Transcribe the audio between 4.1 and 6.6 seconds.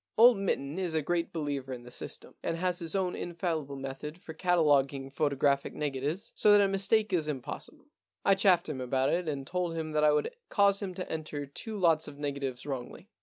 for cataloguing photographic negatives so that